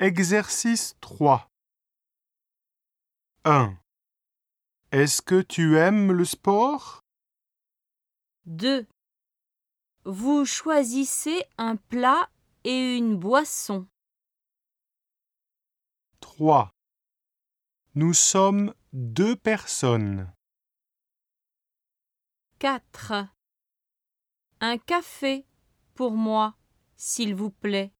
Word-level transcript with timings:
Exercice 0.00 0.96
3 1.00 1.50
1. 3.44 3.76
Est-ce 4.92 5.20
que 5.20 5.42
tu 5.42 5.76
aimes 5.76 6.12
le 6.12 6.24
sport? 6.24 7.00
2. 8.46 8.86
Vous 10.04 10.44
choisissez 10.44 11.42
un 11.56 11.74
plat 11.74 12.30
et 12.62 12.96
une 12.96 13.18
boisson. 13.18 13.88
3. 16.20 16.70
Nous 17.96 18.14
sommes 18.14 18.72
deux 18.92 19.34
personnes. 19.34 20.32
4. 22.60 23.14
Un 24.60 24.78
café 24.78 25.44
pour 25.94 26.12
moi, 26.12 26.54
s'il 26.96 27.34
vous 27.34 27.50
plaît. 27.50 27.92